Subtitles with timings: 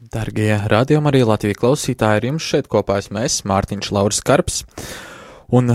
[0.00, 4.62] Dargie radījumi arī Latvijas klausītāji, ar jums šeit kopā esmu es, Mārtiņš Lauris Karps,
[5.52, 5.74] un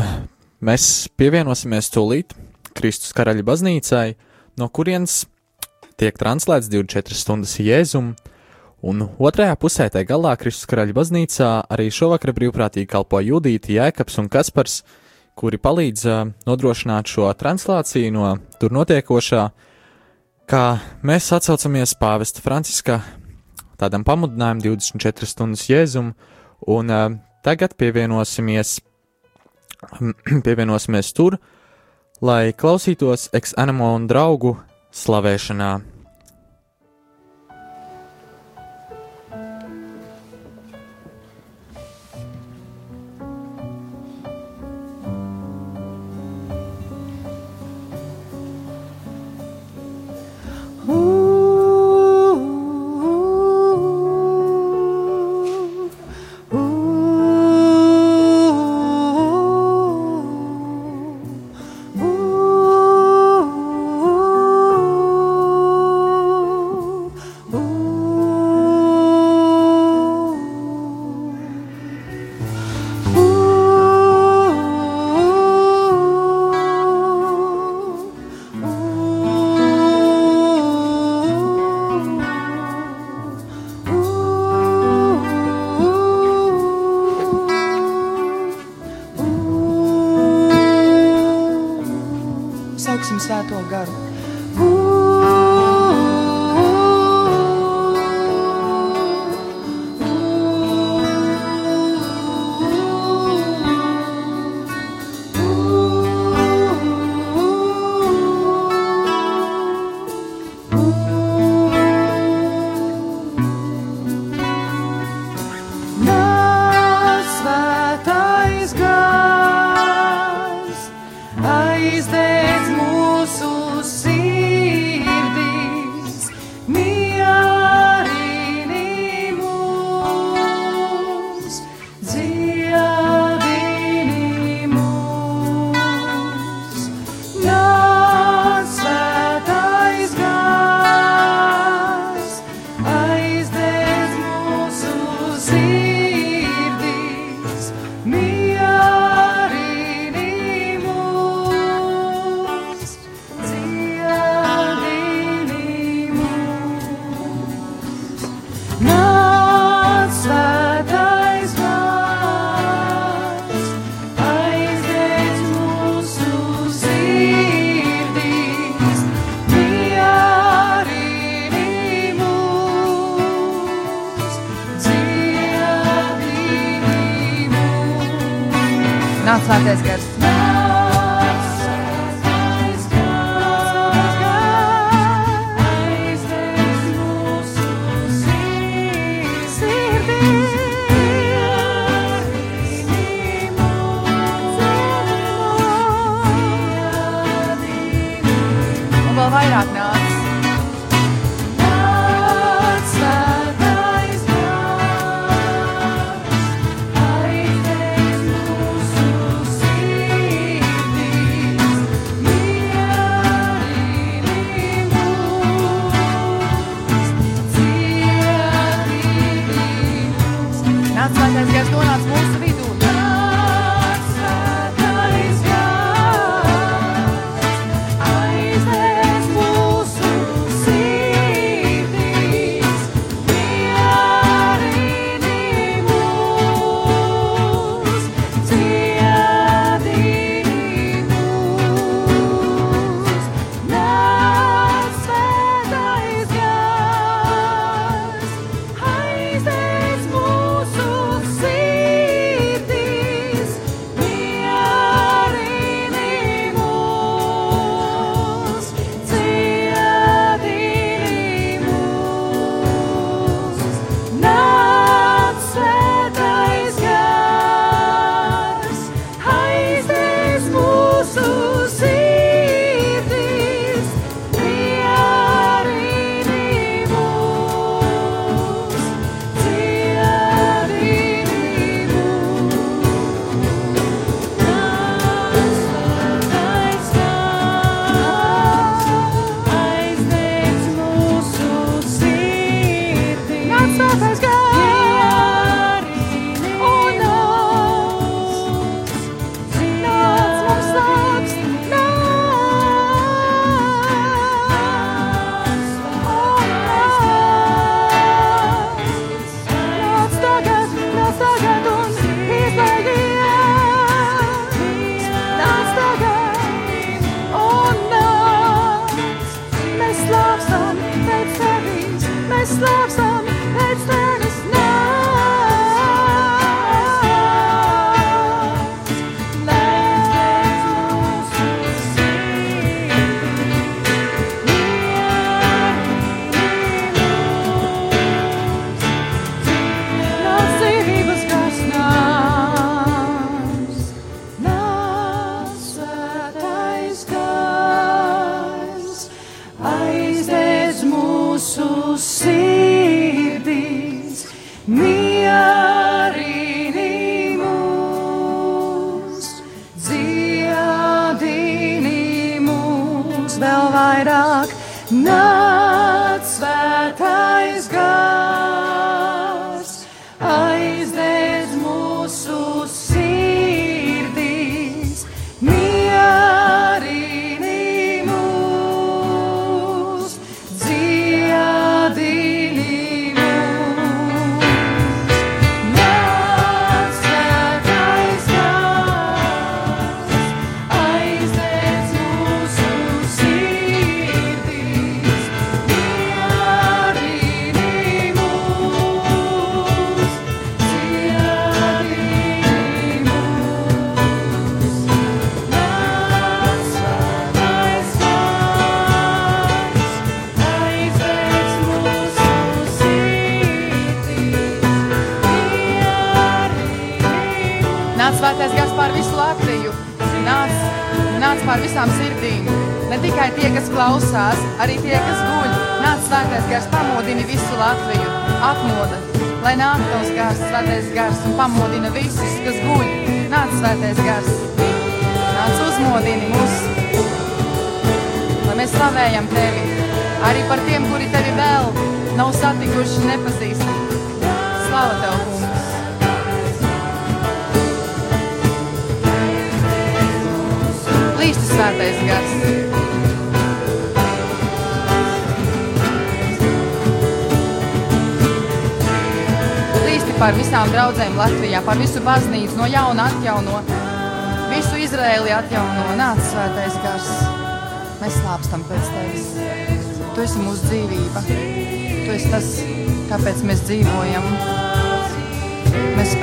[0.65, 2.33] mēs pievienosimies tūlīt
[2.73, 4.15] Kristus karaļa baznīcai,
[4.57, 5.27] no kurienes
[6.01, 8.15] tiek translēts 24 stundas jēzum,
[8.81, 14.31] un otrajā pusē tai galā Kristus karaļa baznīcā arī šovakar brīvprātīgi kalpo Judīti, Jēkabs un
[14.33, 14.79] Kaspars,
[15.37, 16.07] kuri palīdz
[16.49, 19.45] nodrošināt šo translāciju no tur notiekošā,
[20.49, 20.63] kā
[21.05, 23.03] mēs atsaucamies pāvesta Franciska
[23.79, 26.13] tādam pamudinājumam 24 stundas jēzum,
[26.71, 27.07] un uh,
[27.45, 28.79] tagad pievienosimies,
[30.45, 31.39] pievienosimies tur,
[32.21, 34.55] lai klausītos ex-animo un draugu
[34.95, 35.94] slavēšanā.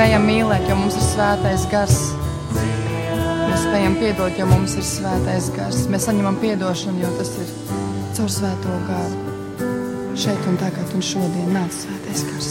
[0.02, 1.98] Spējam mīlēt, jo mums ir svētais gars.
[2.58, 5.84] Mēs spējam piedot, jo mums ir svētais gars.
[5.94, 7.52] Mēs saņemam piedošanu, jo tas ir
[8.16, 9.68] caur svēto garu.
[10.18, 12.50] Šeit un tagad un šodien nāc svētais gars.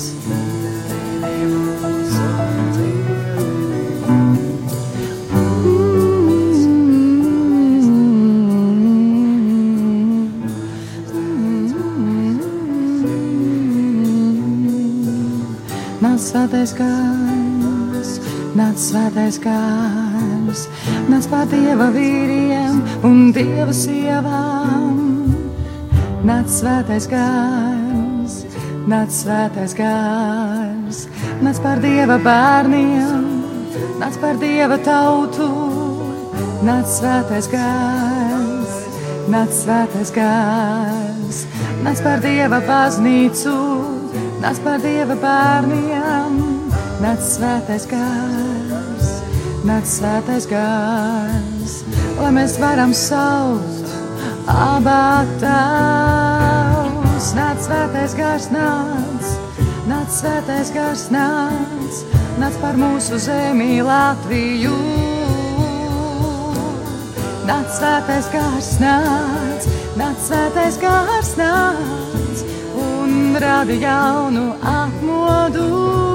[15.99, 17.40] Nāc svētais gars,
[18.61, 20.65] nāc svētais gars,
[21.09, 24.99] nāc pār dieva vīriem un dieva sievām.
[26.27, 28.35] Nāc svētais gars,
[28.89, 31.05] nāc svētais gars,
[31.41, 33.25] nāc pār dieva bērniem,
[34.01, 35.49] nāc pār dieva tautu.
[36.61, 38.75] Nāc svētais gars,
[39.33, 41.41] nāc svētais gars,
[41.81, 43.57] nāc pār dieva baznīcu,
[44.43, 46.37] nāc pār dieva bērniem,
[47.01, 48.50] nāc svētais gars,
[49.67, 51.73] nāc svētais gars,
[52.17, 53.89] lai mēs varam saukt
[54.49, 57.31] abā tavs.
[57.37, 59.31] Nāc svētais gars, nāc,
[59.89, 62.01] nāc svētais gars, nāc,
[62.41, 64.77] nāc par mūsu zemi Latviju.
[67.45, 69.67] Nāc svētais gars, nāc,
[69.99, 72.45] nāc svētais gars, nāc
[72.81, 76.10] un rada jaunu atmodu.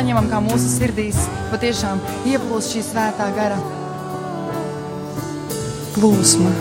[0.00, 1.18] Saņemam, kā mūsu sirdīs.
[1.50, 1.98] Patiešām
[2.30, 3.58] ieplūst šī svētā gara.
[5.92, 6.52] Plūsma.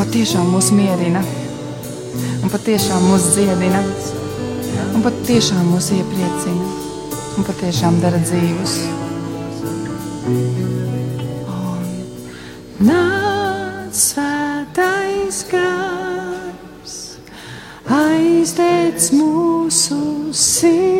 [0.00, 1.20] Patiešām mūs mierina,
[2.42, 3.82] un patiešām mūs dziedina,
[4.96, 6.70] un patiešām mūs iepriecina,
[7.38, 8.78] un patiešām dara dzīvus.
[12.88, 16.96] Nāc svētais gars,
[18.00, 20.00] aizdēc mūsu
[20.32, 20.99] sirdis,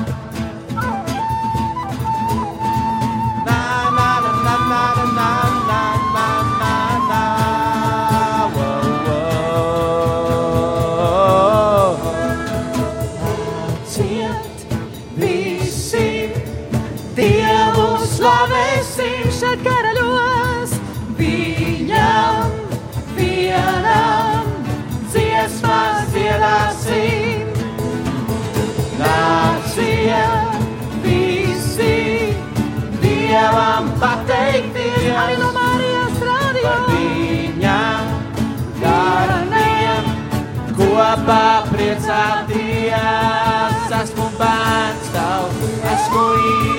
[42.01, 43.91] priecāties.
[44.01, 45.57] Esmu bērns tavs,
[45.93, 46.23] esmu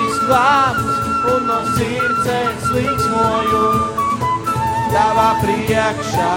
[0.02, 3.66] izglābts un no sirds es līksmoju.
[4.92, 6.32] Tavā priekšā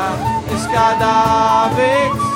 [0.56, 2.27] es kā dāvids,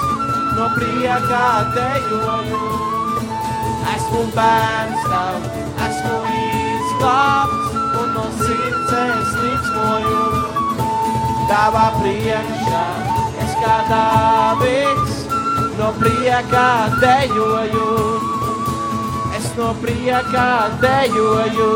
[0.58, 2.64] no priekā dejoju.
[3.94, 10.26] Esmu bērns tavs, esmu izglābts un no sirds es līksmoju.
[11.50, 12.86] Tavā priekšā
[13.46, 15.19] es kā dāvids,
[15.80, 16.70] no priekā
[17.02, 17.88] dejoju.
[19.40, 20.50] Es no priekā
[20.84, 21.72] dejoju.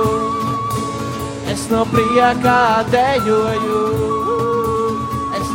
[1.53, 2.60] Es no priekā
[2.91, 3.83] dejoju.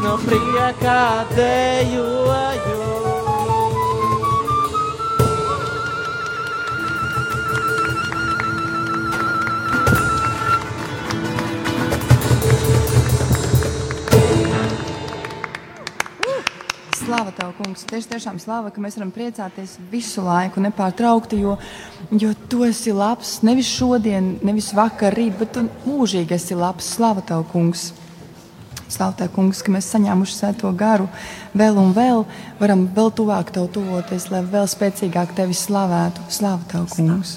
[0.02, 1.00] no priekā
[1.36, 2.77] dejoju.
[17.38, 17.84] Tev, kungs.
[17.86, 21.56] Tieši tiešām slava, ka mēs varam priecāties visu laiku, nepārtraukti, jo,
[22.10, 23.38] jo tu esi labs.
[23.46, 26.88] Nevis šodien, nevis vakar, rīt, bet tu mūžīgi esi labs.
[26.98, 27.92] Slava tev, kungs.
[28.88, 31.08] Slava tev, kungs, ka mēs saņēmuši sēto garu
[31.58, 32.24] vēl un vēl,
[32.60, 36.24] varam vēl tuvāk tev tuvoties, lai vēl spēcīgāk tevi slavētu.
[36.32, 37.36] Slava tev, kungs.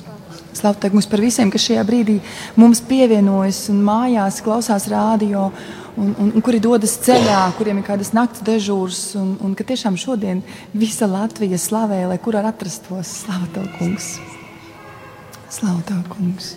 [0.55, 2.17] Slava tev, kungs, par visiem, kas šajā brīdī
[2.59, 5.49] mums pievienojas un mājās klausās rādio
[5.97, 9.99] un, un, un kuri dodas ceļā, kuriem ir kādas naktas dežūras, un, un ka tiešām
[9.99, 10.43] šodien
[10.73, 13.21] visa Latvija slavē, lai kur ar atrastos.
[13.25, 14.15] Slava tev, kungs!
[15.51, 16.55] Slava tev, kungs!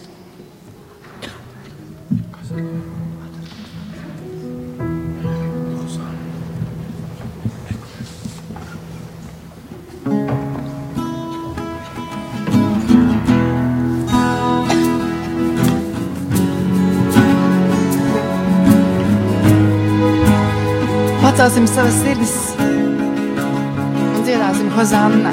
[21.45, 25.33] Pacelsim savas sirdis un dziedāsim Hozanna.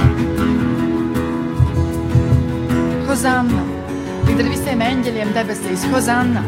[3.08, 3.62] Hozanna.
[4.28, 5.88] Līdz ar visiem eņģeļiem debesīs.
[5.94, 6.44] Hozanna.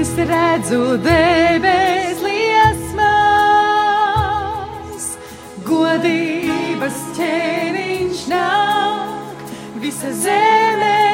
[0.00, 3.06] Es redzu debes liesmas,
[5.70, 9.38] godības ķēniņš nāk,
[9.86, 11.05] visa zeme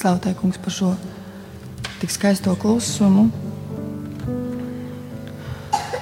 [0.00, 0.94] Slavu kungs par šo
[2.00, 3.26] tik skaisto klusumu.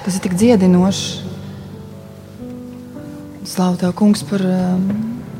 [0.05, 1.25] Tas ir tik dziedinoši.
[3.43, 4.87] Slavu tev, kungs, par um,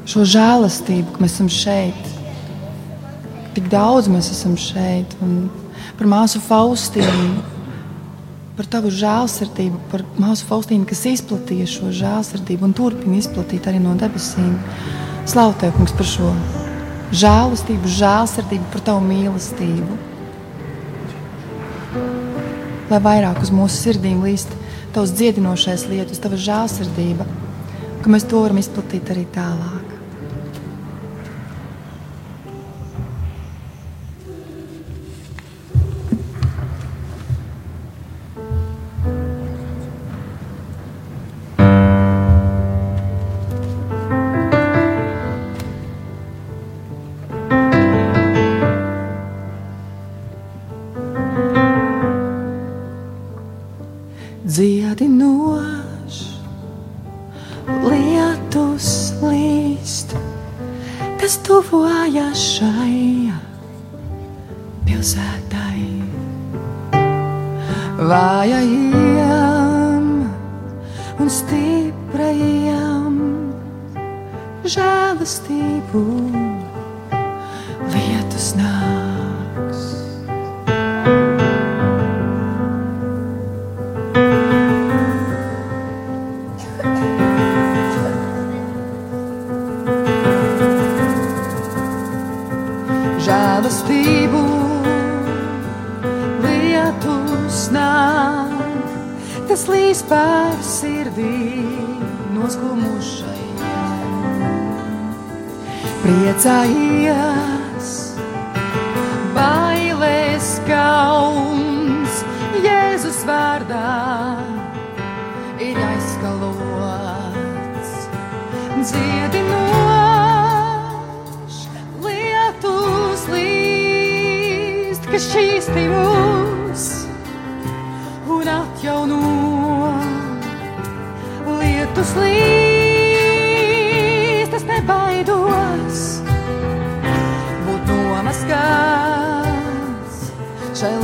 [0.04, 2.12] šo žēlastību, ka mēs esam šeit.
[3.56, 5.16] Tik daudz mēs esam šeit.
[5.24, 5.48] Un
[5.96, 7.40] par māsu Faustīnu,
[8.60, 13.96] par tavu žēlsirdību, par māsu Faustīnu, kas izplatīja šo žēlsirdību un turpina izplatīt arī no
[13.96, 14.58] debesīm.
[15.24, 16.34] Slavu tev, kungs, par šo
[17.16, 20.00] žēlastību, žēlsirdību, par tavu mīlestību
[22.90, 24.54] lai vairāk uz mūsu sirdīm līst
[24.96, 27.28] tavs dziedinošais lietus, tava žēlsirdība,
[28.02, 29.79] ka mēs to varam izplatīt arī tālāk.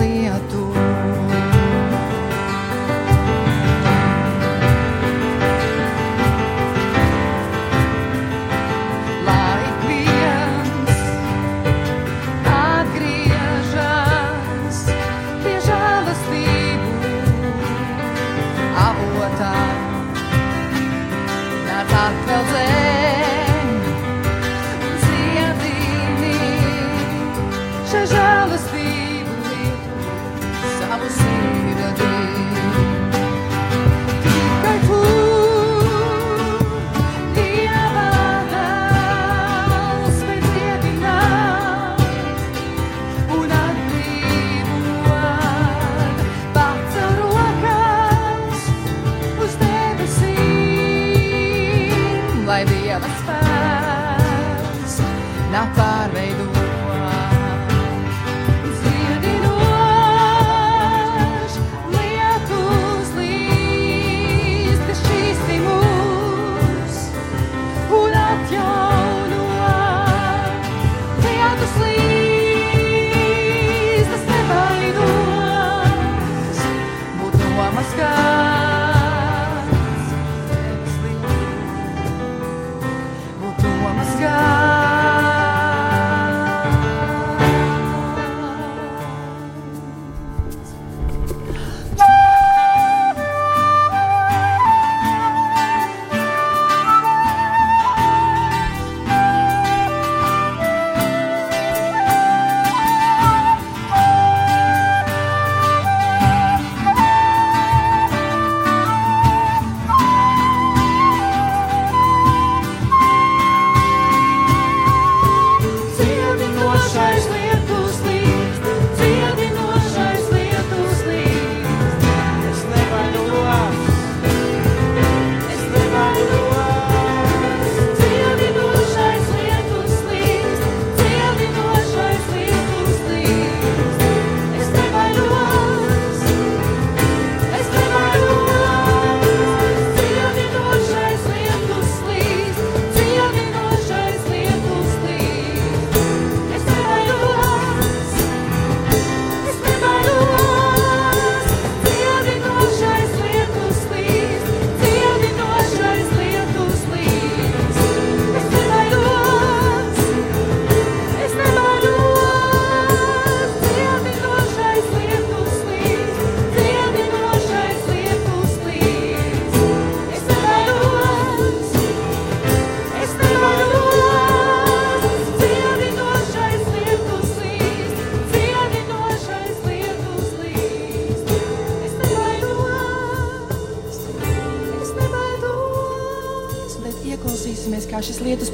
[0.05, 1.14] Šai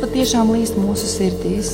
[0.02, 1.72] patiešām līst mūsu sirdīs.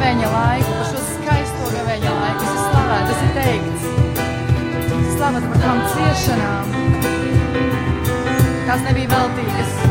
[0.00, 2.38] Gavēņa laiku, par šo skaisto gavēņa laiku.
[2.40, 3.84] Tas ir slavēts, tas ir teikts.
[5.18, 6.64] Slavēts par tām ciešanām.
[8.64, 9.89] Tās nebija veltīgas.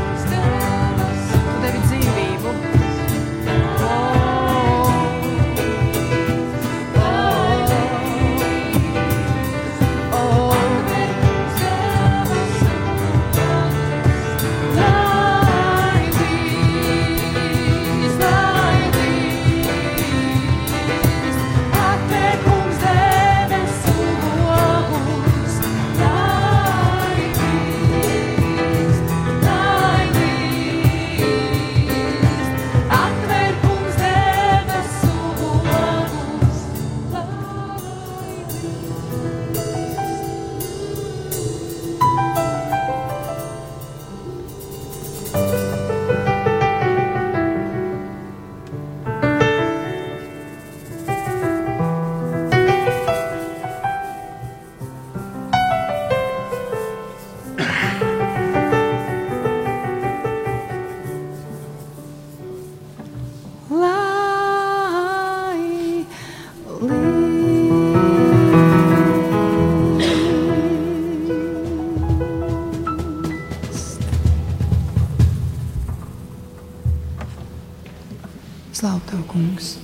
[79.30, 79.78] Kungs!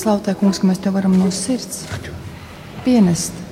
[0.00, 1.84] Slavu tev, kungs, ka mēs tev varam no sirds
[2.84, 3.44] pienest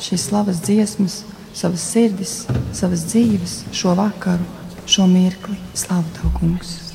[0.00, 1.20] šīs slavas dziesmas,
[1.54, 2.34] savas sirdis,
[2.76, 4.46] savas dzīves, šo vakaru,
[4.88, 5.58] šo mirkli.
[5.76, 6.89] Slavu tev, kungs!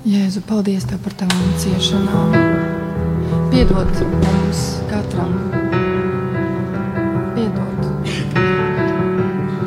[0.00, 2.30] Jēzu, paldies Tev par Tavām ciešanām.
[3.52, 5.34] Piedod mums katram.
[7.34, 7.82] Piedod.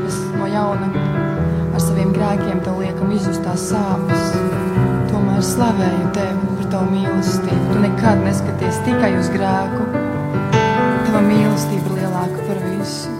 [0.08, 4.34] Es no jauna ar saviem grēkiem Tev liekam izjustās sāpes.
[5.12, 7.62] Tomēr slavēju Tevi par Tavu mīlestību.
[7.70, 9.86] Tu nekad neskaties tikai uz grēku.
[10.56, 13.14] Tava mīlestība ir lielāka par visu.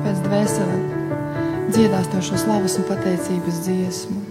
[0.00, 0.80] Pēc dvēsele
[1.76, 4.27] dziedās Tev šo slavas un pateicības dziesmu.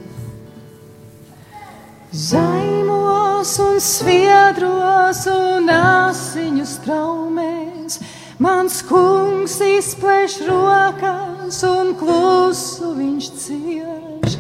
[3.87, 7.99] Sviedros un asiņu straumēs,
[8.43, 14.39] mans kungs izplēš rokas un klusu viņš cieš.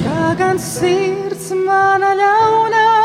[0.00, 2.95] Kā gan sirds mana ļaunā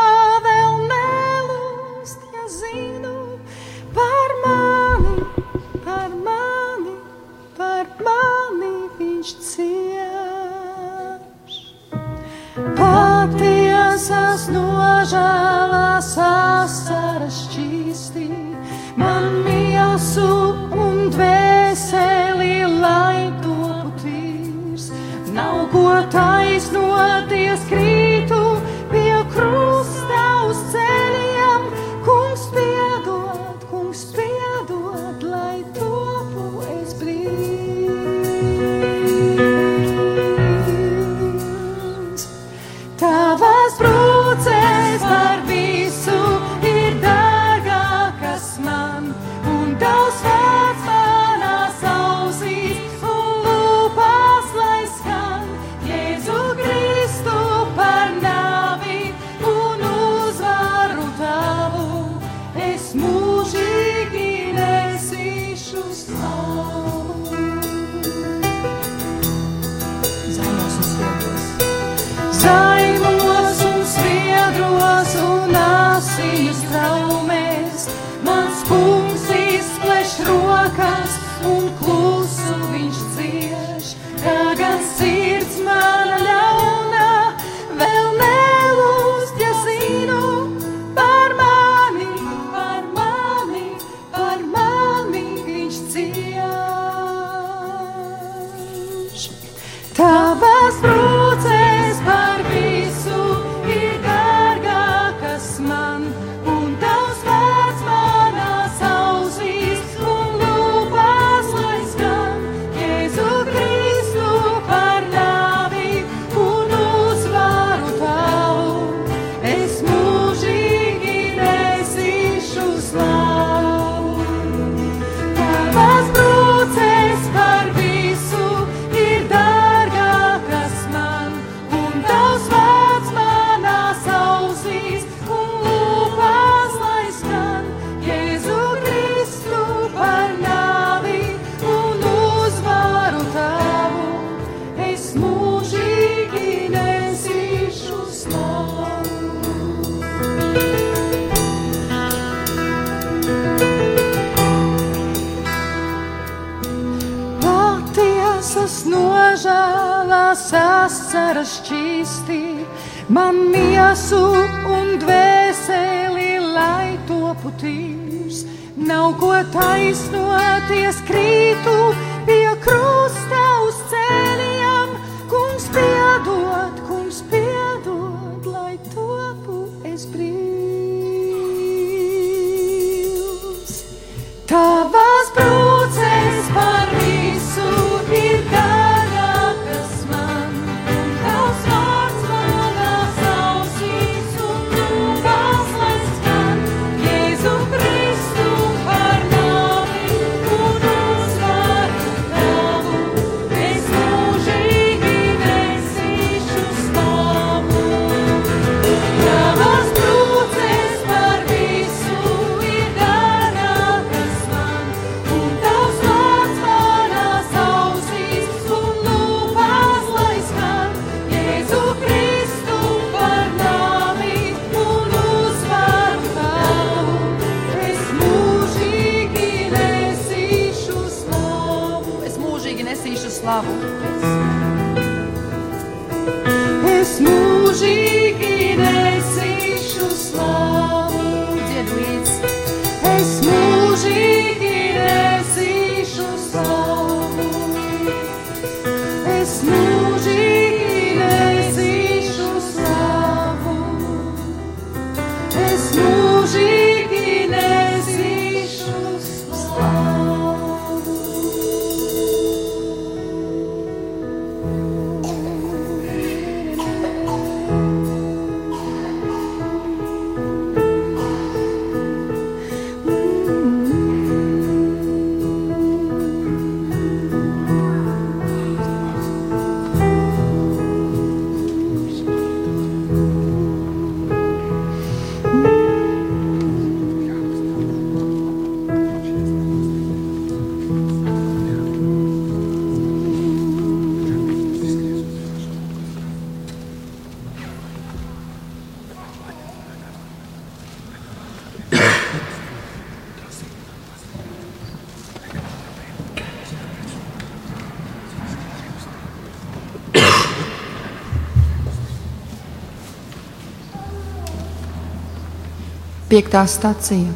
[316.31, 317.27] Piektā stacija.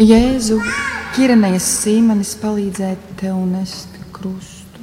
[0.00, 0.56] Jēzu,
[1.12, 4.80] Kirenējas Sīmanis palīdzēja tev nest krustu.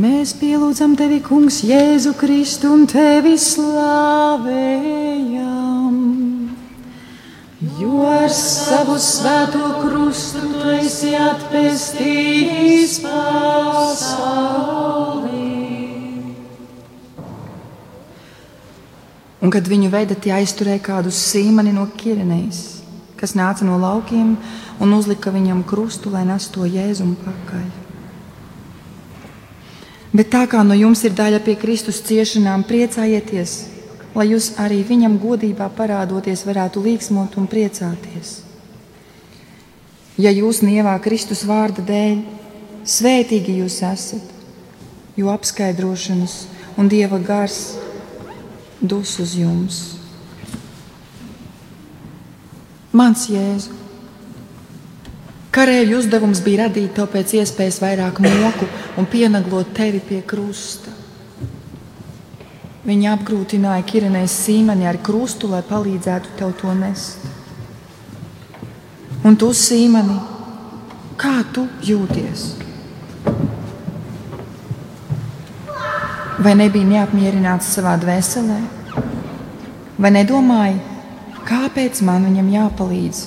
[0.00, 4.40] Mēs pielūdzam tevi, Kungs, Jēzu Kristu un tevi slavējam.
[7.76, 14.45] Jo ar savu svēto krustu tu esi atpestījis pasauli.
[19.46, 22.80] Un kad viņu veda, tie aizturēja kādu sīmani no Kirinējas,
[23.14, 24.32] kas nāca no laukiem
[24.82, 27.68] un uzlika viņam krustu, lai nestu to jēzumu pakaļ.
[30.18, 33.54] Bet tā kā no jums ir daļa pie Kristus ciešanām, priecājieties,
[34.18, 38.40] lai jūs arī viņam godībā parādoties varētu līksmot un priecāties.
[40.18, 42.22] Ja jūs nievā Kristus vārda dēļ,
[42.82, 44.38] svētīgi jūs esat,
[45.14, 46.40] jo apskaidrošanas
[46.82, 47.76] un dieva gars
[48.80, 49.80] dus uz jums.
[52.96, 53.74] Mans Jēzu,
[55.52, 60.92] karēļu uzdevums bija radīt to pēc iespējas vairāk moku un pienaglot tevi pie krusta.
[62.86, 67.24] Viņa apgrūtināja Kirinēs sīmeni ar krustu, lai palīdzētu tev to nest.
[69.26, 70.20] Un tu, sīmeni,
[71.18, 72.65] kā tu jūties?
[76.36, 78.58] Vai nebija neapmierināts savā dvēselē?
[79.96, 80.74] Vai nedomāji,
[81.48, 83.22] kāpēc man viņam jāpalīdz?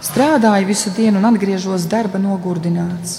[0.00, 3.18] Strādāju visu dienu un atgriežos darba nogurdināts.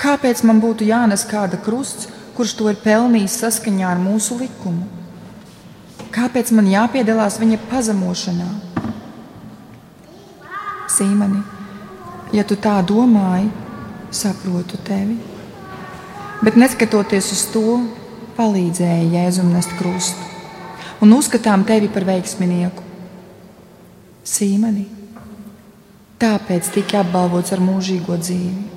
[0.00, 4.88] Kāpēc man būtu jānes kāda krusts, kurš to ir pelnījis saskaņā ar mūsu likumu?
[6.14, 8.48] Kāpēc man jāpiedalās viņa pazemošanā?
[10.96, 11.44] Sīmani,
[12.32, 13.52] ja tu tā domāji,
[14.08, 15.33] saprotu tevi.
[16.42, 17.78] Bet neskatoties uz to,
[18.34, 20.32] palīdzēja Jēzum nest krustu
[21.04, 22.82] un uzskatām tevi par veiksminieku.
[24.24, 24.86] Sīmani,
[26.20, 28.70] tāpēc tika apbalvots ar mūžīgo dzīvi.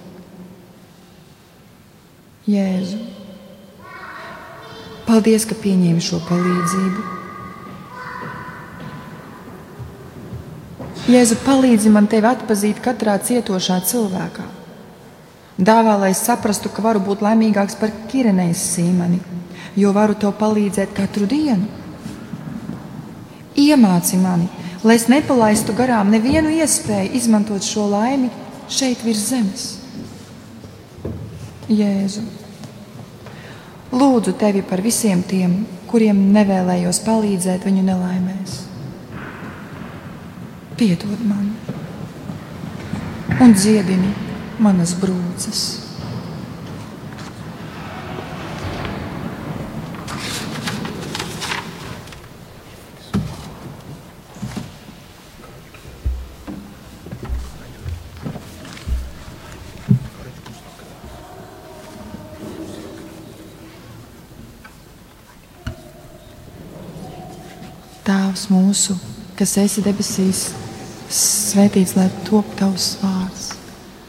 [2.51, 2.99] Jēzu,
[5.07, 7.07] paldies, ka pieņēmi šo palīdzību.
[11.07, 14.56] Jēzu, palīdzi man tevi atpazīt katrā cietošā cilvēkā.
[15.57, 19.17] Dāvā, lai saprastu, ka varu būt laimīgāks par Kirenēs sīmeni,
[19.73, 21.65] jo varu tev palīdzēt katru dienu.
[23.57, 24.45] Iemāci mani,
[24.85, 28.29] lai es nepalaistu garām nevienu iespēju izmantot šo laimi
[28.69, 29.65] šeit virs zemes.
[31.73, 32.21] Jēzu,
[33.97, 35.57] lūdzu tevi par visiem tiem,
[35.89, 38.61] kuriem nevēlējos palīdzēt viņu nelaimēs.
[40.77, 41.49] Piedod man
[43.41, 44.26] un dziedini
[44.59, 45.65] manas brūces.
[68.07, 68.93] Tēvs mūsu,
[69.35, 70.45] kas esi debesīs,
[71.11, 73.16] svētīts lai top tavs vārds,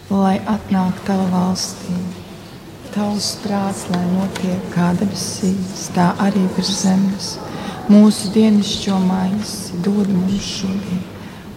[0.08, 2.24] lai atnāk tava valstība.
[2.94, 7.34] Tavs prāts, lai notiek kā debesīs, tā arī virs zemes.
[7.92, 11.02] Mūsu dienascho maizi dod mums šodien,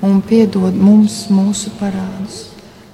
[0.04, 2.44] un piedod mums mūsu parādus,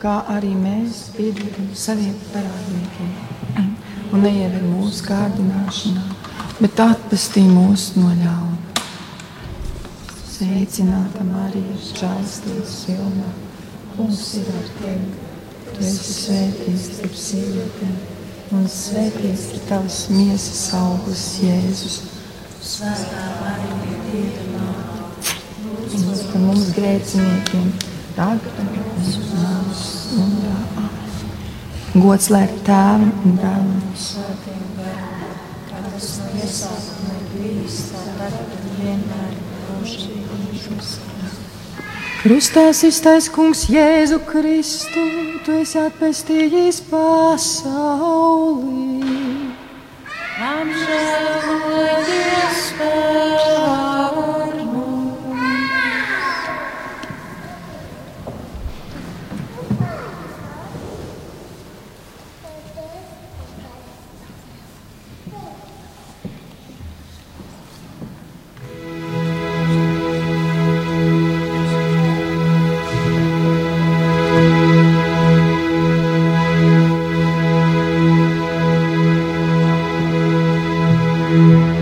[0.02, 3.12] kā arī mēs piedodam saviem parādniekiem.
[4.14, 6.06] Un neieved mūsu kārdināšanā,
[6.62, 8.84] bet atpestī mūs no ļauna.
[10.38, 13.32] Sveicināta Marija, žēlstības pilnā.
[13.98, 15.27] Kungs ir ar tevi.
[15.78, 17.98] Tu esi svētīts starp sievietēm,
[18.58, 21.98] un svētīts ir tavs miesas augurs, Jēzus.
[22.66, 25.36] Svētā Marija, Dieva māte,
[25.94, 27.68] lūdz par mums grēciniekiem,
[28.18, 28.58] tagad
[29.84, 30.58] stundā.
[31.94, 33.38] Gods lai ir tēvam un
[36.42, 41.07] iesākuma ir bijis, tā tagad un vienmēr mūžīgi.
[42.18, 45.04] Krustā iztais kungs Jēzu Kristu,
[45.46, 47.76] tu esi atpestījis pasauli.
[50.40, 51.30] Man žēl,
[51.76, 53.97] lai Dievs par
[81.28, 81.77] Kungs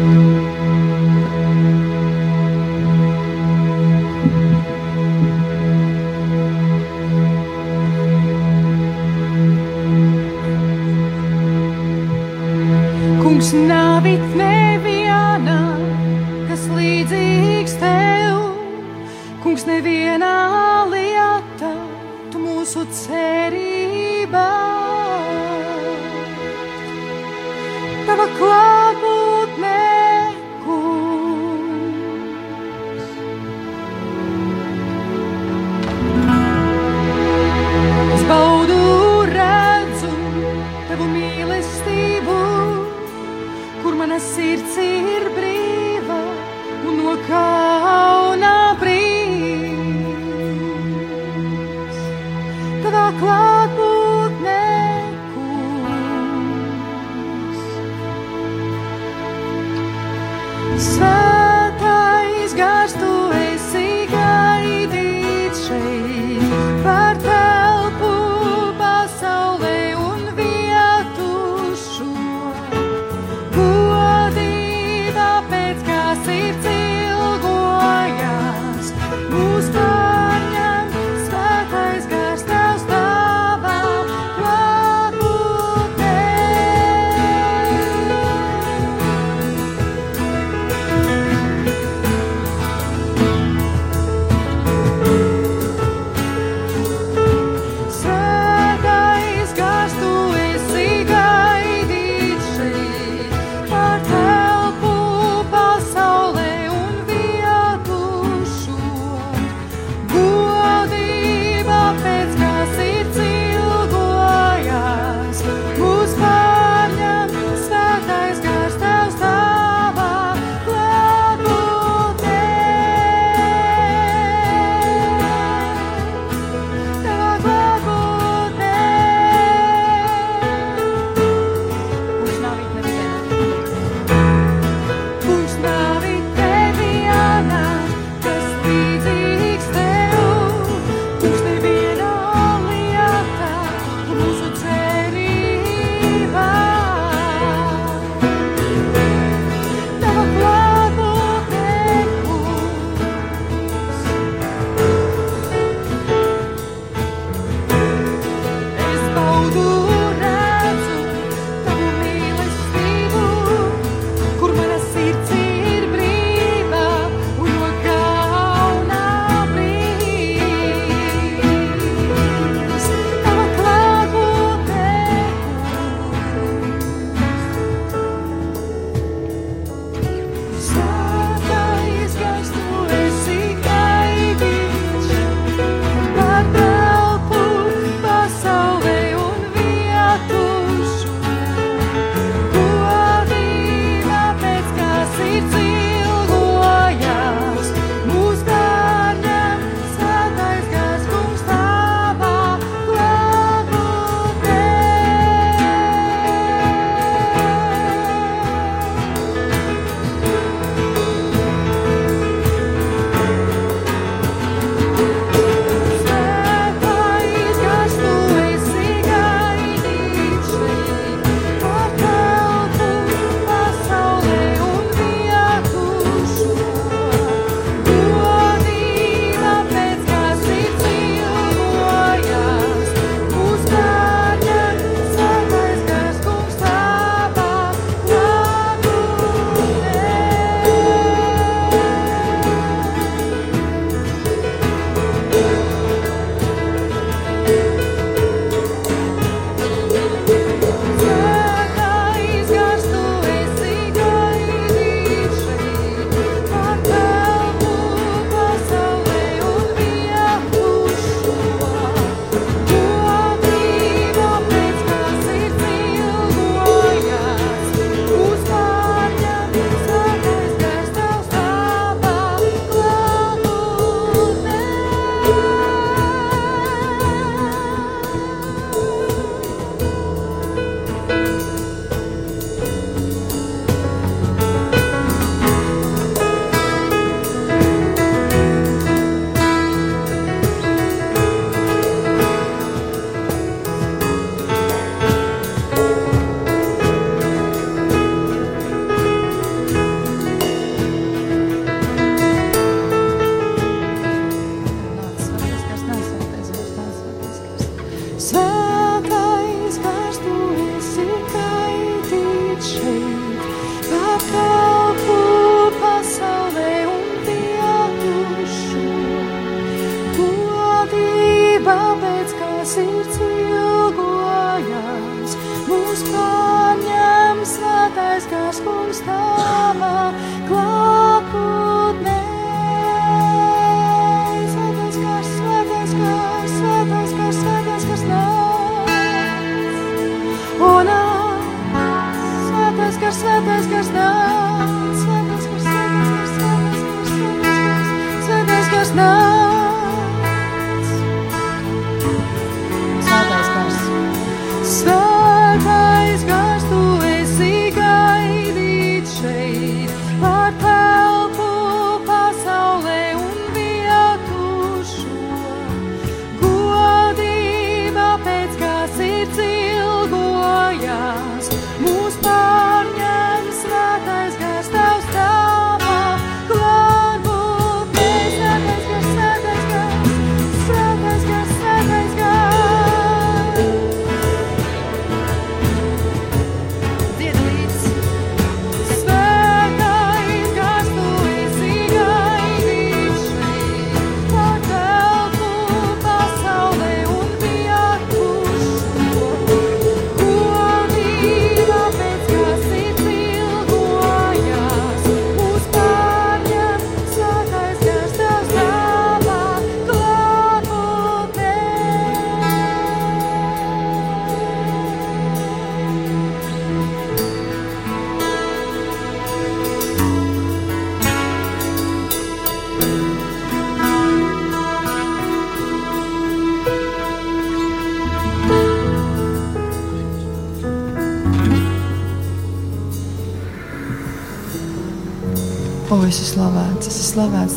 [436.15, 437.55] O, es esmu slavēts, es esmu slavēts,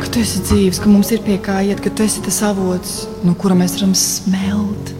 [0.00, 3.04] ka tu esi dzīves, ka mums ir pie kā iet, ka tu esi tas avots,
[3.22, 4.90] no kura mēs varam smelt.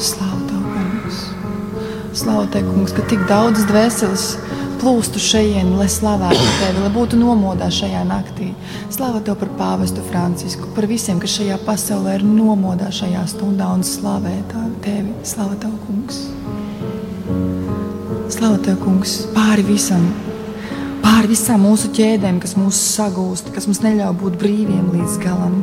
[0.00, 1.20] Slavu tev, kungs!
[2.16, 4.26] Slavu tev, kungs, ka tik daudz dvēseles
[4.80, 8.54] plūstu šeit, lai slavētu tevi, lai būtu nomodā šajā naktī.
[8.88, 13.84] Slavu tev par pāvestu Francisku, par visiem, kas šajā pasaulē ir nomodā šajā stundā un
[13.84, 14.38] slavē
[14.86, 15.12] tevi.
[15.20, 16.30] Slavu tev, kungs!
[18.32, 20.08] Slavu tev, kungs, pāri visam,
[21.34, 25.56] visām mūsu ķēdēm, kas mūs sagūst, kas mums neļauj būt brīviem līdz galam.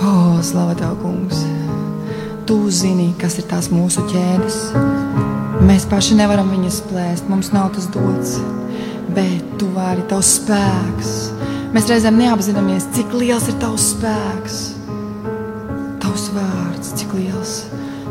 [0.00, 1.44] O, oh, slavu tev, kungs!
[2.48, 4.56] Tu zini, kas ir tās mūsu ķēdes.
[5.68, 8.34] Mēs paši nevaram viņas plēst, mums nav tas dots,
[9.14, 11.12] bet tu vari tavs spēks.
[11.76, 14.60] Mēs reizēm neapzināmies, cik liels ir tavs spēks.
[16.02, 17.60] Tavs vārds, cik liels,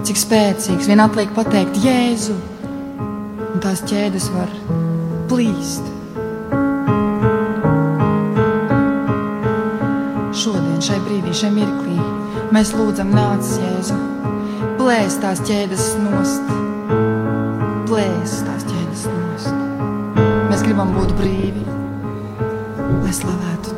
[0.07, 0.87] cik spēcīgs.
[0.87, 2.37] Vien atliek pateikt, Jēzu,
[3.49, 4.55] un tās ķēdes var
[5.27, 5.92] plīst.
[10.83, 11.95] Šai brīdī, šai mirklī,
[12.51, 13.95] mēs lūdzam, nāc, Jēzu,
[14.79, 16.49] plēst tās ķēdes nost,
[17.87, 19.53] plēst tās ķēdes nost.
[20.49, 21.63] Mēs gribam būt brīvi,
[22.99, 23.72] lai slavētu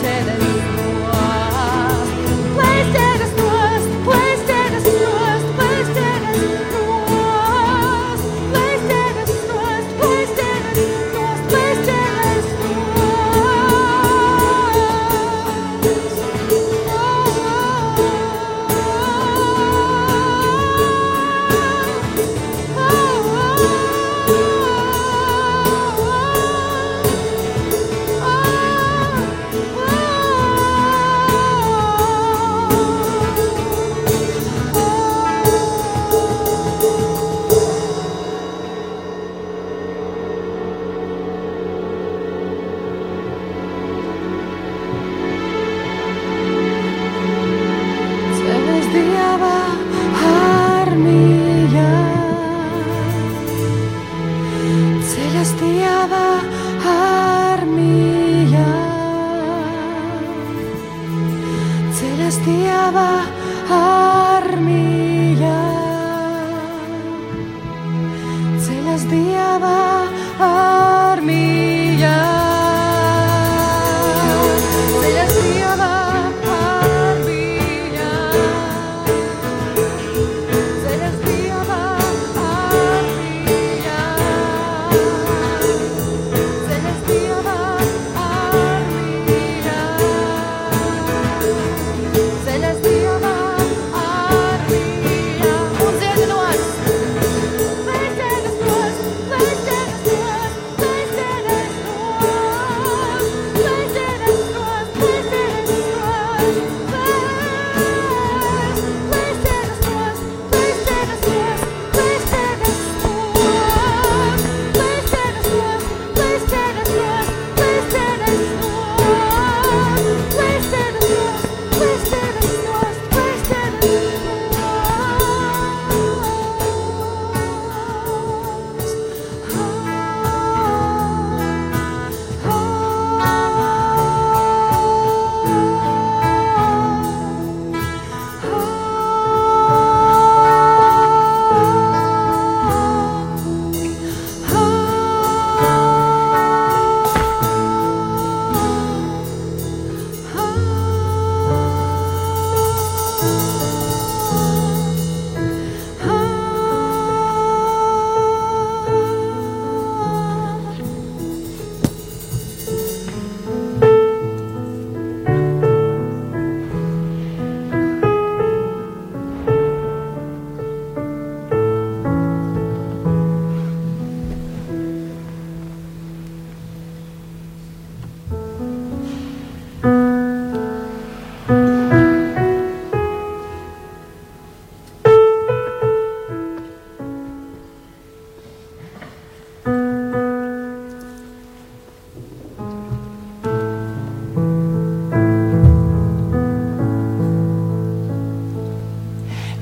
[0.00, 0.47] telling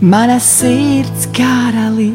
[0.06, 2.12] Mana sirds karalī,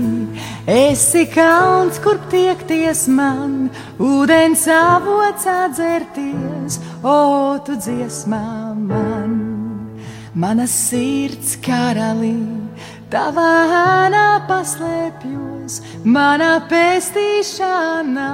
[0.65, 3.67] esi kalns, kur tiekties man,
[3.99, 9.33] ūdens avots atzerties, o tu dziesmā man.
[10.31, 12.37] Mana sirds karalī,
[13.11, 18.31] tavā ēnā paslēpjos, manā pestīšanā,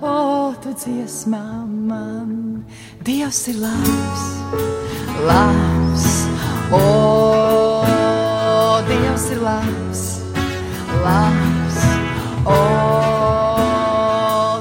[0.00, 0.16] o
[0.64, 2.64] tu dziesmā man.
[3.04, 4.24] Dievs ir labs,
[5.28, 6.08] labs,
[6.72, 7.45] o
[8.86, 10.00] Dievs ir labs,
[11.02, 11.78] labs,
[12.46, 12.58] o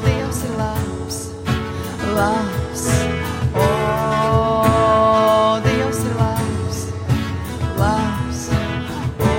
[0.06, 1.18] Dievs ir labs,
[2.18, 2.84] labs,
[3.54, 3.68] o
[5.68, 6.78] Dievs ir labs,
[7.78, 8.42] labs,
[9.22, 9.34] o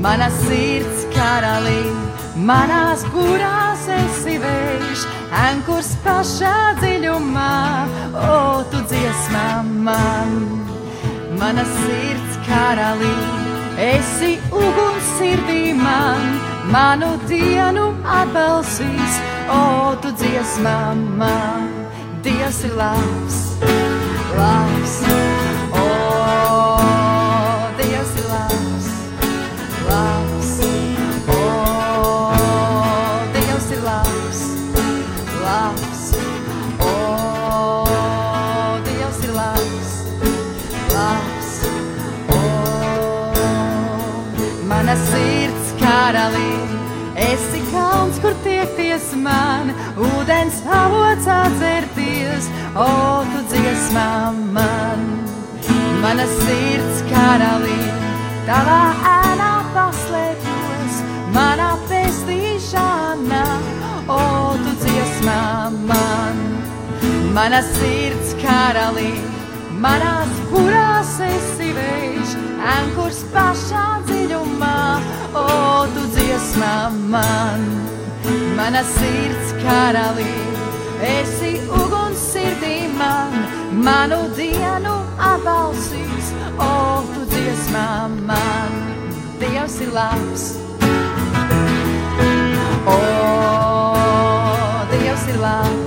[0.00, 1.82] Mana sirds karalī,
[2.36, 5.04] manās gurās esi vējš,
[5.44, 7.54] ankurs pašā dziļumā,
[8.24, 9.48] o tu dziesmā
[9.84, 10.38] man.
[11.34, 12.23] Mana sirds
[12.54, 13.14] karalī,
[13.90, 16.26] esi uguns sirdī man,
[16.74, 17.86] manu dienu
[18.20, 19.18] atbalsīs,
[19.58, 19.62] o
[20.02, 20.78] tu dziesmā
[21.20, 21.72] man.
[22.24, 23.40] Dievs ir labs,
[24.38, 24.94] labs,
[46.04, 46.52] karalī.
[47.16, 52.88] Esi kalns, kur tiekties man, ūdens avots atzerties, o
[53.30, 54.10] tu dziesmā
[54.56, 55.04] man.
[56.02, 57.78] Mana sirds karalī,
[58.48, 58.82] tavā
[59.14, 61.00] ēnā paslēpjos,
[61.36, 63.44] manā pestīšanā,
[64.10, 64.20] o
[64.66, 65.40] tu dziesmā
[65.88, 66.42] man.
[67.38, 69.12] Mana sirds karalī,
[69.80, 72.36] manās kurās esi vējš,
[72.76, 74.80] ankurs pašā dziļumā,
[75.34, 77.64] o tu dziesmā man.
[78.56, 80.30] Mana sirds karalī,
[81.10, 83.34] esi uguns sirdī man,
[83.86, 84.94] manu dienu
[85.30, 87.88] atbalsīs, o tu dziesmā
[88.30, 88.78] man.
[89.40, 90.44] Dievs ir labs.
[92.86, 93.00] O,
[94.92, 95.83] Dievs ir labs.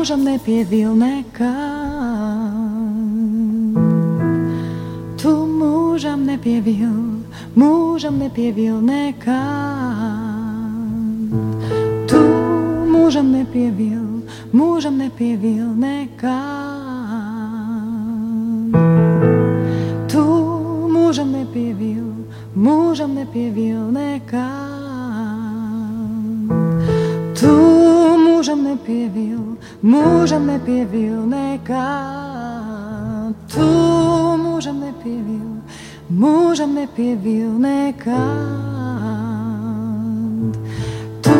[0.00, 1.48] Mūžam nepievil nekā.
[5.20, 6.94] Tu mūžam nepievil,
[7.52, 9.42] mūžam nepievil nekā.
[12.08, 12.22] Tu
[12.94, 14.24] mūžam nepievil,
[14.56, 16.40] mūžam nepievil nekā.
[20.08, 20.24] Tu
[20.96, 22.08] mūžam nepievil,
[22.56, 24.69] mūžam nepievil nekā.
[28.80, 31.88] Nepievil, mūžam nepievil nekā.
[33.52, 33.66] Tu
[34.40, 35.60] mūžam nepievil,
[36.08, 38.24] mūžam nepievil nekā.
[41.20, 41.36] Tu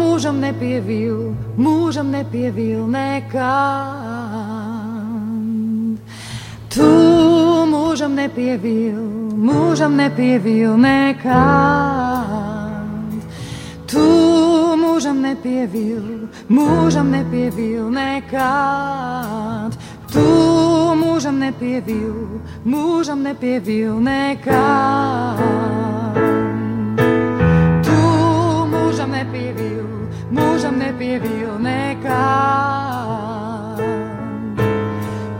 [0.00, 3.52] mūžam nepievil, mūžam nepievil nekā.
[6.70, 6.90] Tu
[7.70, 8.98] mūžam nepievil,
[9.36, 11.44] mūžam nepievil nekā.
[13.86, 14.33] Tu
[21.14, 22.28] mūžam nepievil,
[22.68, 25.32] mūžam nepievil nekad.
[27.94, 28.04] Tu
[28.68, 29.88] mūžam nepievil,
[30.34, 32.60] mūžam nepievil nekad.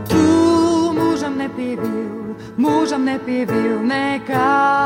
[0.09, 0.23] Tu
[0.97, 4.81] mūžam nepievil, mūžam nepievil nekad.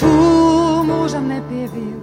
[0.00, 0.12] Tu
[0.88, 1.95] mūžam nepievil,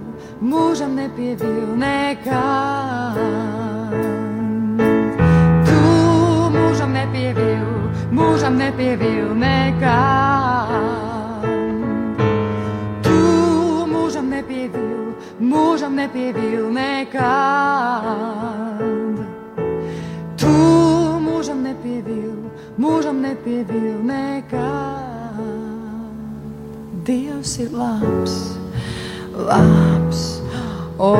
[0.44, 3.16] mūžam nepievil nekam.
[5.64, 5.80] Tu
[6.52, 7.64] mūžam nepievil,
[8.12, 10.68] mūžam nepievil nekam.
[13.06, 13.20] Tu
[13.88, 18.04] mūžam nepievil, mūžam nepievil nekam.
[20.36, 20.56] Tu
[21.24, 22.36] mūžam nepievil,
[22.76, 25.40] mūžam nepievil nekam.
[27.04, 28.63] Dievs ir labs
[29.36, 30.42] labs.
[30.98, 31.12] O,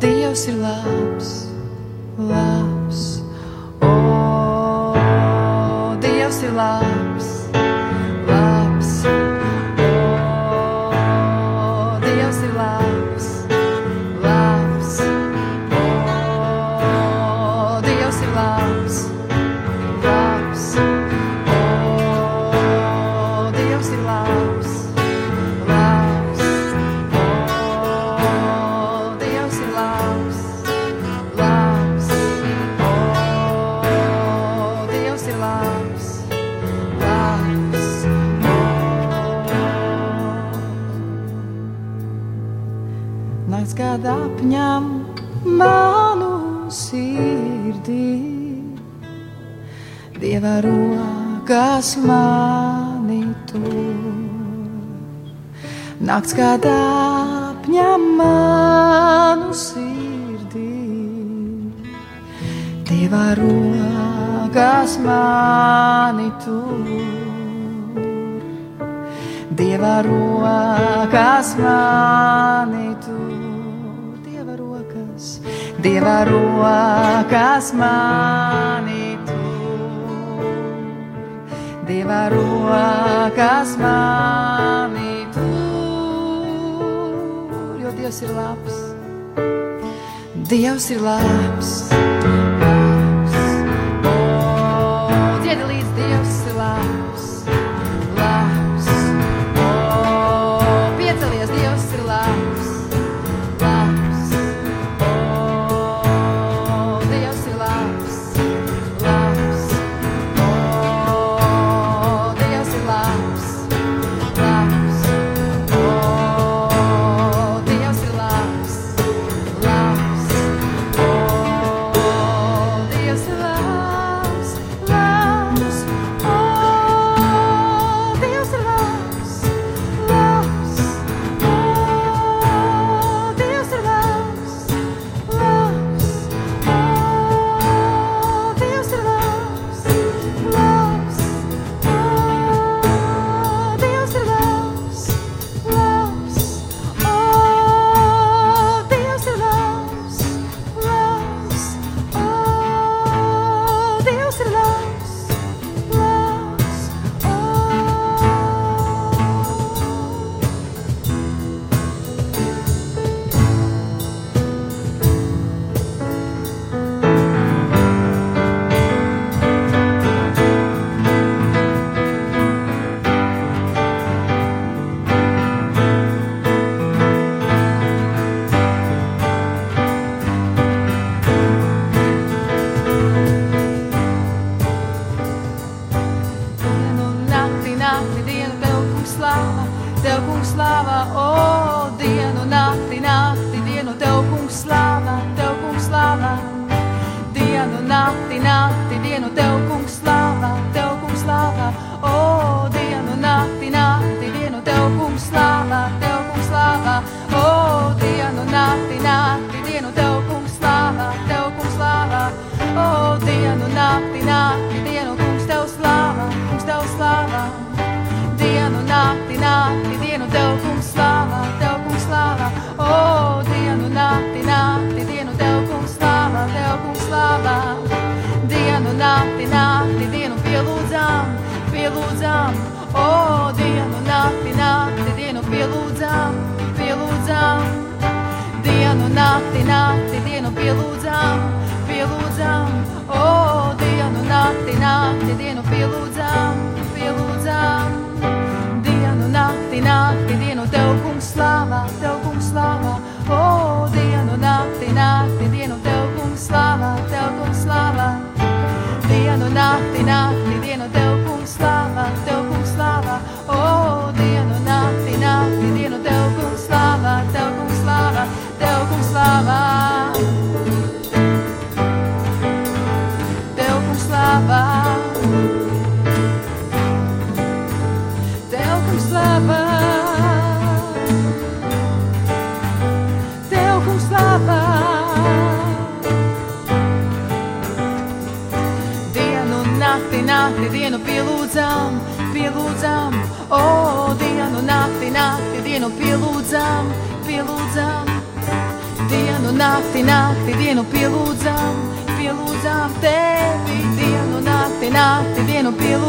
[0.00, 1.48] Dievs ir labs,
[2.18, 2.55] labs.
[50.46, 53.66] Dieva rokas mani tur.
[55.98, 57.86] Nakts kā dāpņa
[58.18, 60.70] manu sirdī,
[62.86, 66.86] Dieva rokas mani tur.
[69.58, 75.40] Dieva rokas mani tur, Dieva rokas,
[75.82, 78.95] Dieva rokas mani.
[81.86, 85.46] Dieva rokas mani tur,
[87.78, 88.76] jo Dievs ir labs.
[90.50, 91.70] Dievs ir labs.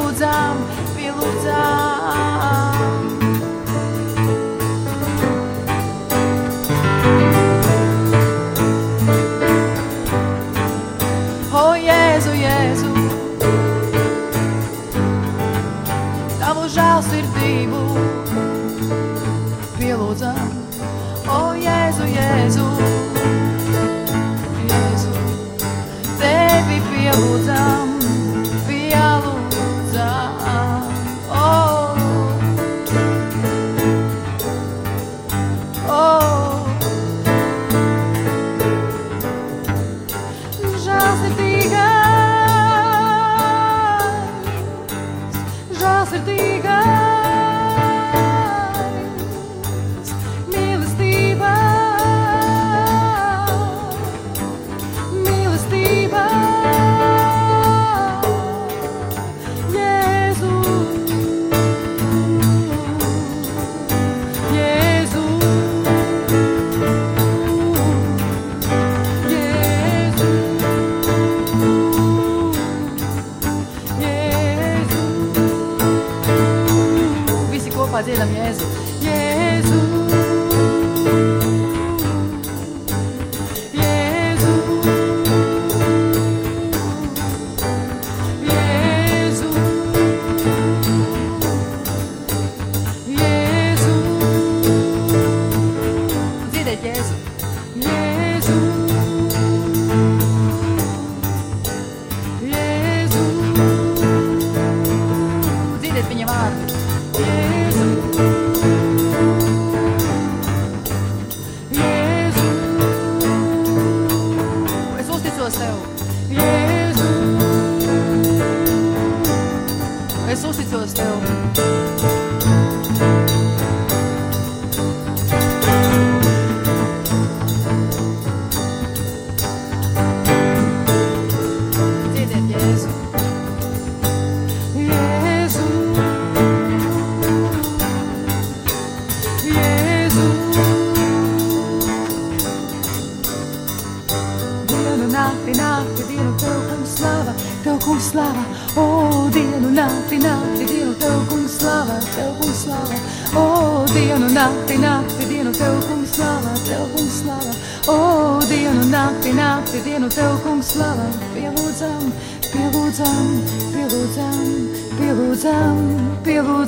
[0.07, 0.63] lūdzām,
[0.95, 1.86] pielūdzām.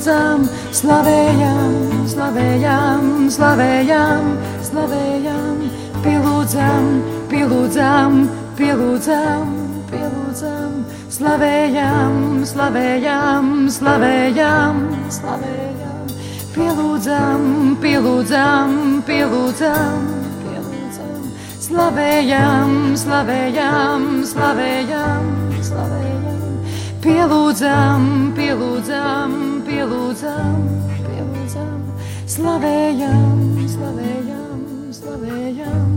[0.00, 4.30] lūdzam, slavējam, slavējam, slavējam,
[4.64, 5.58] slavējam,
[6.00, 6.86] pielūdzam,
[7.28, 8.16] pielūdzam,
[8.56, 9.52] pielūdzam,
[9.90, 10.72] pielūdzam,
[11.12, 12.16] slavējam,
[12.48, 14.80] slavējam, slavējam,
[15.12, 16.08] slavējam,
[16.56, 20.10] pielūdzam, pielūdzam, pielūdzam,
[20.48, 26.39] pielūdzam, slavējam, slavējam, slavējam, slavējam.
[27.00, 28.02] Pielūdzam,
[28.36, 29.32] pielūdzam,
[29.64, 30.58] pielūdzam,
[31.06, 31.78] pielūdzam,
[32.28, 33.40] slavējam,
[33.72, 34.60] slavējam,
[34.98, 35.89] slavējam.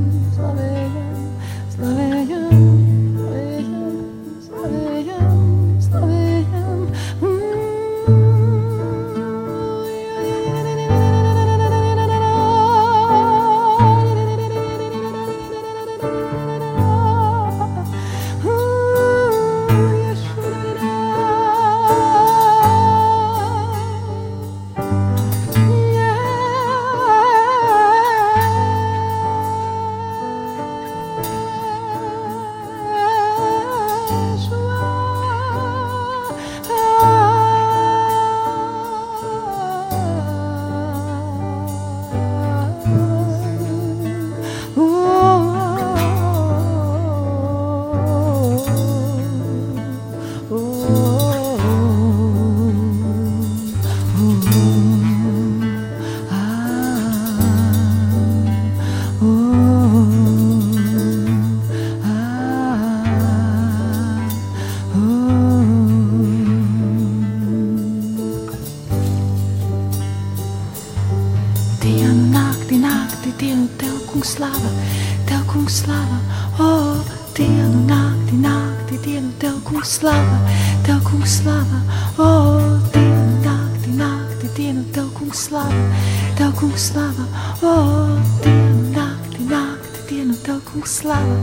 [90.83, 91.37] Kungs slava,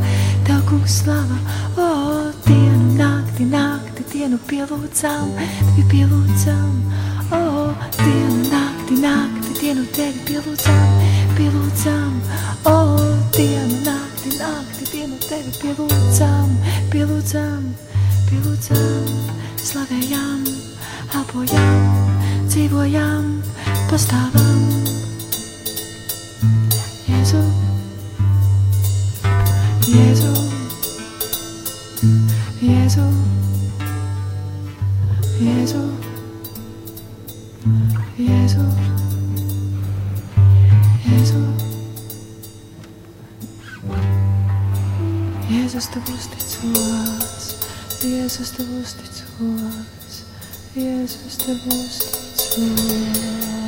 [0.45, 1.37] tev kungs slava,
[1.77, 6.75] o, dienu, nakti, nakti, dienu pielūdzam, tevi pielūdzam,
[7.33, 10.93] o, dienu, nakti, nakti, dienu tevi pielūdzam,
[11.39, 12.21] pielūdzam,
[12.69, 12.77] o,
[13.33, 16.53] dienu, nakti, nakti, dienu tevi pielūdzam,
[16.93, 17.65] pielūdzam,
[18.29, 19.09] pielūdzam,
[19.57, 20.45] slavējam,
[21.17, 21.89] elpojam,
[22.53, 23.33] dzīvojam,
[23.89, 24.80] pastāvam.
[45.81, 47.47] Jēzus tev uzticos,
[48.05, 50.19] Jēzus tev uzticos,
[50.77, 53.60] Jēzus tev uzticos.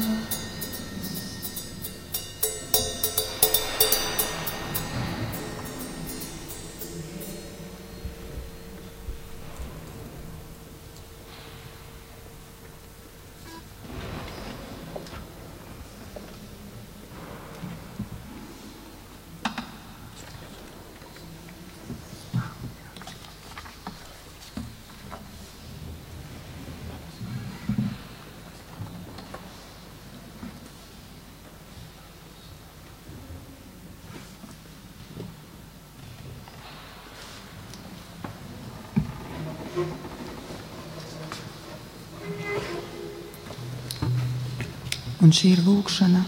[45.33, 46.19] Un šī ir lūkšana,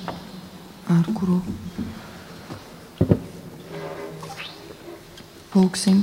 [0.89, 1.35] ar kuru
[5.53, 5.99] lūksim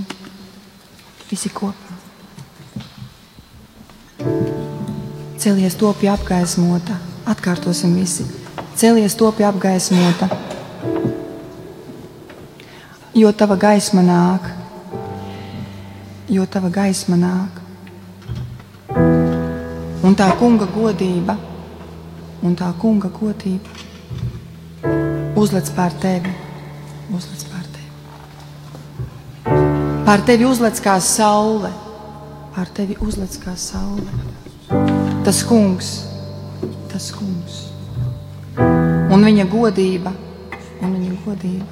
[1.31, 1.97] visi kopā.
[5.41, 7.01] Celies topi apgaismota,
[7.33, 8.29] atkārtosim visi.
[8.77, 10.29] Celies topi apgaismota,
[13.17, 14.51] jo tava gaisma nāk,
[16.29, 17.63] jo tava gaisma nāk.
[20.05, 21.41] Un tā kunga godība
[22.41, 23.69] un tā kunga godība
[25.37, 26.33] uzlec pār tevi,
[27.13, 27.91] uzlec pār tevi.
[30.05, 31.71] Pār tevi uzlec kā saule,
[32.55, 34.11] pār tevi uzlec kā saule.
[35.25, 35.91] Tas kungs,
[36.91, 37.67] tas kungs.
[39.11, 40.13] Un viņa godība,
[40.81, 41.71] un viņa godība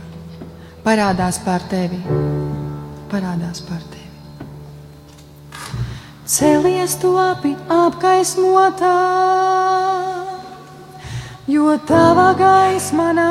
[0.86, 2.00] parādās pār tevi,
[3.12, 3.98] parādās pār tevi.
[6.30, 9.49] Celies to api apgaismotā
[11.50, 13.30] jo tava gaisma nāk,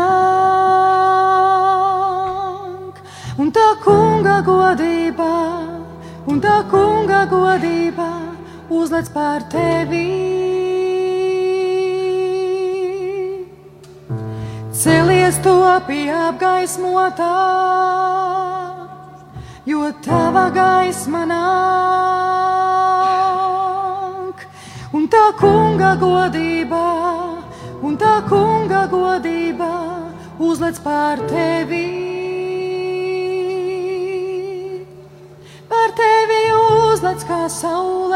[3.39, 5.29] un tā kunga godība,
[6.27, 8.09] un tā kunga godība
[8.75, 10.11] uzlec pār tevi.
[14.79, 15.55] Celies to
[15.87, 17.39] pie apgaismotā,
[19.67, 21.39] jo tava gaisma nāk,
[24.91, 27.08] un tā kunga godība
[27.89, 29.71] un tā kunga godība
[30.45, 31.87] uzlec pār tevi.
[35.71, 38.08] Pār tevi uzlec kā saulē.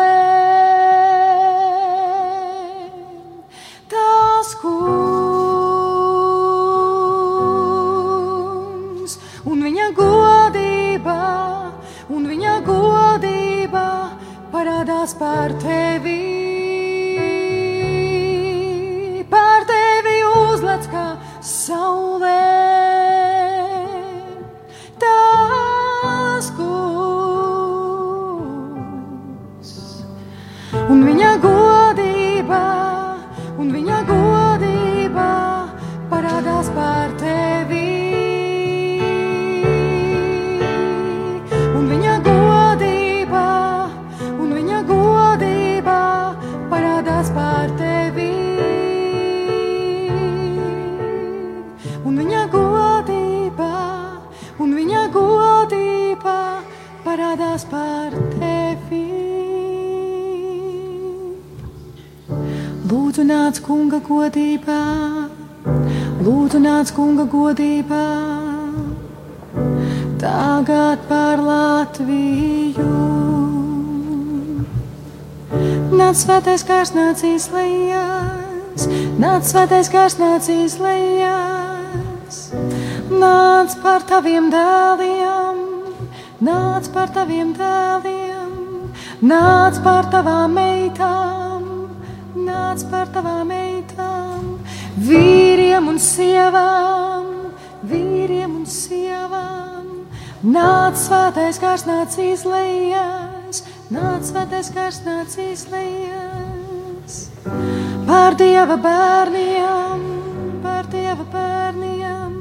[67.32, 68.06] Godībā,
[70.20, 72.88] tagad par Latviju.
[75.92, 78.86] Nāc svētais kārs nācīs lejās,
[79.20, 82.40] nāc svētais kārs nācīs lejās,
[83.12, 85.62] nāc par taviem dēliem,
[86.44, 88.52] nāc par taviem dēliem,
[89.24, 91.68] nāc par tavām meitām,
[92.36, 94.56] nāc par tavām meitām,
[94.96, 96.81] vīriem un sievām,
[100.52, 103.62] Nāc svētais kārs nāc izlējies,
[103.94, 107.14] nāc svētais kārs nāc izlējies.
[108.08, 110.02] Pār Dieva bērniem,
[110.64, 112.36] pār Dieva bērniem,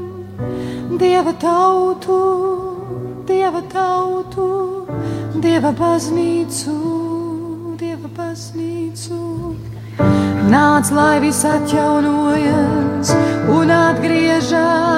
[1.00, 2.20] Dieva tautu,
[3.30, 4.52] Dieva tautu,
[5.40, 6.78] Dieva baznīcu,
[7.80, 9.22] Dieva baznīcu.
[10.52, 13.16] Nāc, lai viss atjaunojas
[13.56, 14.91] un atgriežas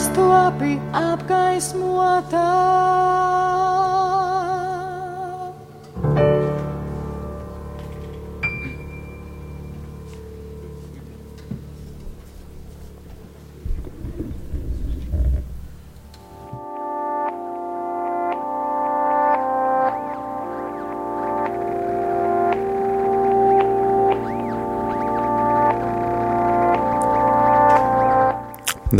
[0.00, 2.48] Celies to abi apgaismotā.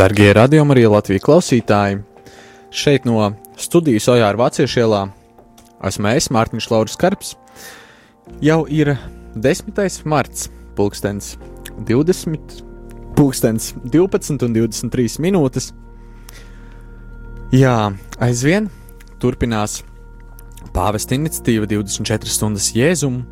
[0.00, 1.98] Darbie radiokamā arī Latvijas klausītāji,
[2.72, 3.18] šeit no
[3.60, 5.00] studijas Ojāra Vāciešu ielā
[5.84, 7.34] esmu es, Mārtiņš Lauris Karps.
[8.40, 8.94] Jau ir
[9.36, 9.76] 10.
[10.08, 10.46] marts,
[10.78, 11.34] pulkstens
[11.84, 12.62] 20,
[13.18, 15.68] pulkstens 12 un 23 minūtes.
[17.52, 17.92] Jā,
[18.24, 18.70] aizvien
[19.20, 19.82] turpinās
[20.72, 23.26] pāvesta iniciatīva 24 stundas jēzumu,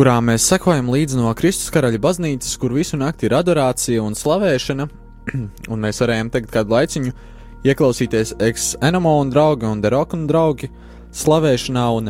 [0.00, 4.86] kurā mēs sekojam līdzi no Kristus karaļa baznīcas, kur visu nakti ir adorācija un slavēšana,
[5.72, 7.12] un mēs varējām tagad kādu laiciņu
[7.68, 10.70] ieklausīties ex-enamo un draugi un deroka un draugi
[11.20, 12.04] slavēšanā, un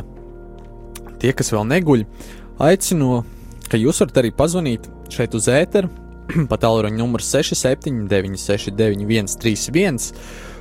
[1.18, 2.00] tie, kas vēl neguļ,
[2.68, 3.08] aicinu,
[3.66, 5.90] ka jūs varat arī pazvanīt šeit uz ēteru,
[6.52, 9.98] pa tālruņa numuru 679691 131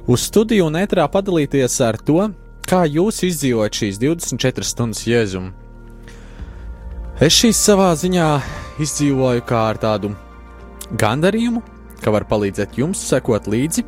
[0.10, 2.34] uz studiju un ēterā padalīties ar to,
[2.66, 5.59] kā jūs izdzīvojat šīs 24 stundas jēzumu.
[7.20, 8.26] Es šīs savā ziņā
[8.80, 10.14] izdzīvoju kā ar tādu
[10.96, 11.60] gandarījumu,
[12.00, 13.84] ka var palīdzēt jums sekot līdzi.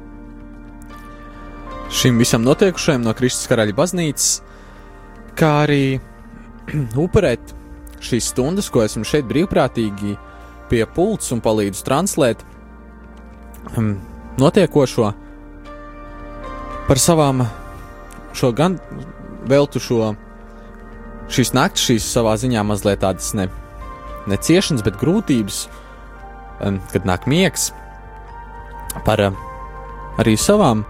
[1.95, 4.33] Šim visam notiekušajam no Kristus karaļa baznīcas,
[5.39, 5.85] kā arī
[7.05, 7.53] upurēt
[8.03, 10.17] šīs stundas, ko esmu šeit brīvprātīgi
[10.67, 12.43] pie pults un palīdzu translēt
[13.77, 13.93] um,
[14.43, 15.13] notiekošo
[16.89, 17.45] par savām
[18.35, 18.75] šo gan
[19.47, 20.11] veltu šo
[21.31, 23.47] šīs naktis, šīs savā ziņā mazliet tādas ne,
[24.29, 25.63] ne ciešanas, bet grūtības,
[26.65, 27.71] um, kad nāk miegs,
[29.05, 29.39] par uh,
[30.21, 30.83] arī savām,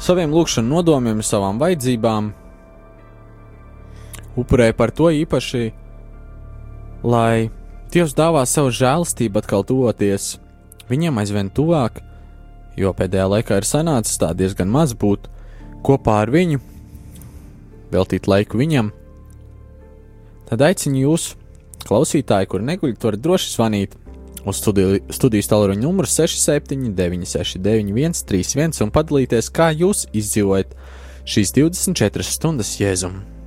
[0.00, 2.32] saviem lūkšanu nodomiem, savām vajadzībām.
[4.40, 5.64] Upurēju par to īpaši,
[7.02, 7.50] lai
[7.90, 10.36] Dievs dāvā savu žēlastību atkal tuvoties
[10.86, 11.98] viņam aizvien tuvāk,
[12.78, 15.26] jo pēdējā laikā ir sanācis tā diezgan maz būt
[15.82, 16.60] kopā ar viņu,
[17.90, 18.92] veltīt laiku viņam
[20.50, 21.32] tad aicinu jūs,
[21.86, 23.96] klausītāji, kur neguļat, varat droši zvanīt
[24.48, 30.74] uz studiju, studijas tālruņa numuru 67, 969, 131 un padalīties, kā jūs izdzīvojat
[31.30, 33.39] šīs 24 stundas jēzumu.